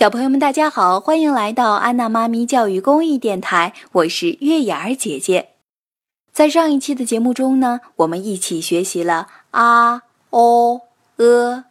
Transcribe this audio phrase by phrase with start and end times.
[0.00, 5.50] 小朋友们，大家好，欢迎来到安娜妈咪教育公益电台，我是月牙儿姐姐。
[6.32, 10.80] 在上一期的节目中呢，我们一起学习了啊、哦、
[11.16, 11.66] 呃。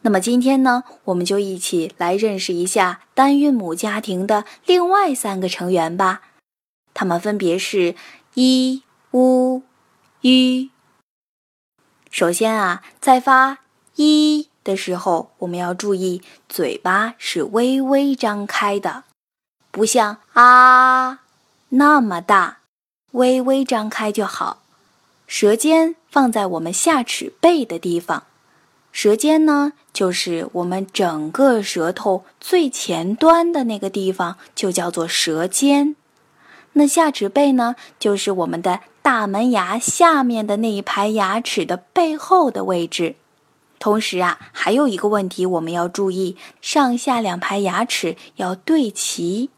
[0.00, 6.22] 那么今天呢，我们就一起来认识一下单韵母家庭的另外三个成员吧。
[6.94, 7.94] 它们分别是
[8.32, 9.60] 一、乌、
[10.22, 10.70] 吁。
[12.10, 13.58] 首先啊，在发
[13.96, 14.48] 一。
[14.64, 19.04] 的时候，我们要注意嘴巴是微微张开的，
[19.70, 21.20] 不像啊
[21.70, 22.58] 那么大，
[23.12, 24.58] 微微张开就好。
[25.26, 28.24] 舌尖放在我们下齿背的地方，
[28.92, 35.96] 舌尖呢就是我们整个舌头最前端的那个地方，就叫做舌尖。
[36.74, 43.16] 那下齿背呢，就是我们的大门牙下面的那一排牙齿的背后的位置。
[43.82, 49.50] 同时啊，还有一个问题我们要注意，上下两排牙齿要对齐。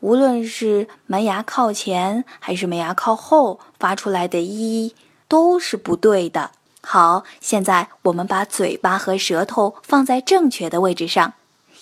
[0.00, 4.94] 无论是门牙靠前还是门牙靠后，发出来的“一”
[5.28, 6.52] 都是不对的。
[6.80, 11.34] 好，现在我们把嘴巴和舌头放在正确的位置上，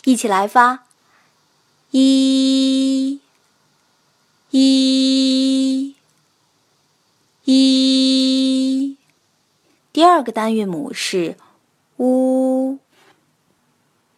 [0.03, 0.81] 一起来发
[1.93, 3.21] “一”，
[4.51, 5.95] 一，
[7.45, 8.97] 一。
[9.93, 11.37] 第二个单韵母是。
[11.99, 12.79] 呜，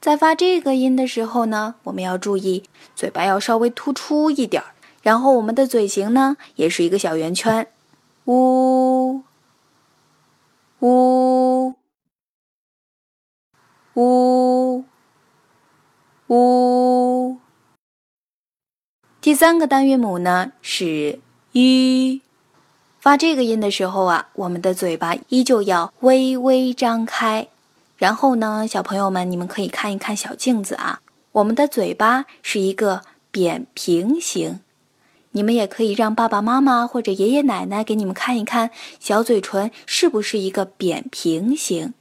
[0.00, 2.64] 在发这个音的时候呢，我们要注意
[2.94, 7.66] 嘴巴要稍微突出一点儿，然后我们的嘴型呢也是一个小圆圈。
[8.26, 9.22] 呜，
[10.80, 11.74] 呜，
[13.94, 14.84] 呜，
[16.28, 17.38] 呜。
[19.20, 21.20] 第三个单韵母呢是
[21.52, 22.20] 吁。
[22.98, 27.48] 发这个音的时候啊，我们的嘴巴依旧要微微张开。
[28.00, 31.02] 然后呢，小朋友们，你们可以看一看小镜子啊。
[31.32, 34.60] 我们的嘴巴是一个扁平形，
[35.32, 41.92] 你们也可以让爸爸妈妈或者爷爷奶奶给你们看一看小嘴唇是不是一个扁平形。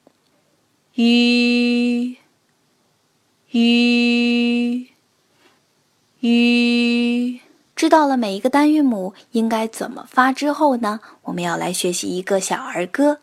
[0.93, 2.15] 吁，
[3.49, 4.87] 吁，
[6.21, 7.41] 吁。
[7.75, 13.19] 知道了每一个单韵母应该怎么发之后呢，我们要来学习一个小儿歌：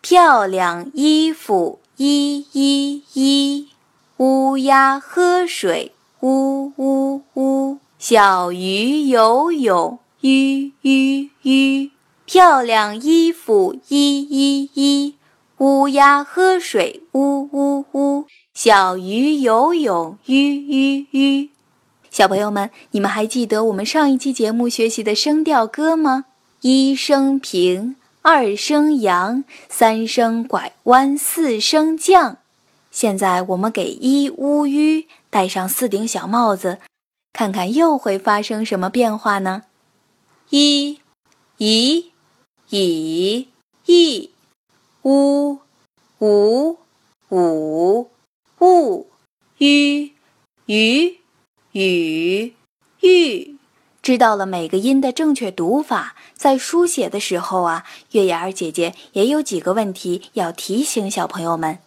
[0.00, 1.79] 漂亮衣服。
[2.02, 3.68] 一一一，
[4.16, 11.90] 乌鸦喝水，呜呜呜；小鱼游泳，吁吁吁。
[12.24, 15.16] 漂亮衣服，一一一，
[15.58, 18.24] 乌鸦喝水，呜呜呜；
[18.54, 21.50] 小鱼游泳，吁吁吁。
[22.08, 26.24] 小朋友们，你们还记得我们上一期节目学习的声调歌吗？
[26.62, 27.96] 一声平。
[28.22, 32.36] 二声扬，三声拐弯，四声降。
[32.90, 36.80] 现在我们给一乌鱼戴上四顶小帽子，
[37.32, 39.62] 看看又会发生什么变化呢？
[40.50, 41.00] 一、
[41.56, 42.12] 一、
[42.68, 43.48] 以、
[43.86, 44.30] 一、
[45.04, 45.60] 乌、
[46.18, 46.78] 五、
[47.30, 48.10] 五、
[48.58, 49.06] 兀、
[49.56, 50.12] 吁、
[50.66, 51.18] 吁、
[51.72, 52.54] 雨、
[53.00, 53.59] 玉。
[54.02, 61.78] 知道了每个音的正确读法，在书写的时候啊，月牙儿姐姐也有几个问题要提醒小朋友们：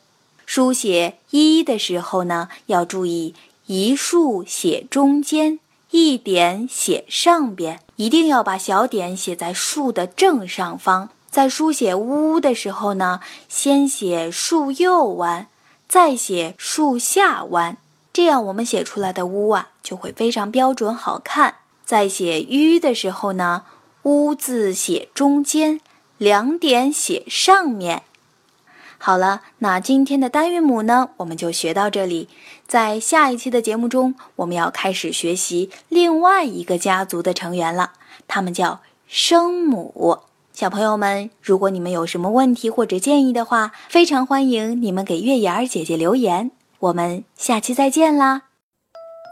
[0.46, 3.34] 书写“一”的时候呢，要注意
[3.66, 5.60] 一竖写中间，
[5.90, 11.10] 一点写上边，一定要把小点写在竖的正上方。
[11.32, 15.48] 在书写“呜”的时候呢，先写竖右弯，
[15.90, 17.78] 再写竖下弯，
[18.14, 21.56] 这样我们写出来的“呜”啊，就会非常标准好看。
[21.86, 23.64] 在写“吁”的时候呢
[24.04, 25.80] ，“乌”字写中间，
[26.18, 28.04] 两点写上面。
[28.98, 32.30] 好了，那今天的单韵母呢，我们就学到这里。
[32.66, 37.92] 在下一期的节目中，我们要开始学习另外一个家族的成员了，
[38.30, 40.20] 他们叫声母。
[40.54, 46.52] 小朋友们，如果你们有什么问题或者建议的话，非常欢迎你们给月牙儿姐姐留言。
[46.80, 48.53] 我们下期再见啦！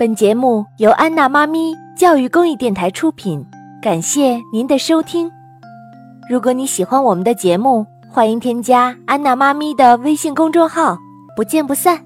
[0.02, 3.46] 本节目由安娜妈咪教育公益电台出品，
[3.80, 5.32] 感谢您的收听。
[6.28, 10.98] 如果你喜欢我们的节目，欢迎添加安娜妈咪的微信公众号，
[11.36, 12.04] 不见不散。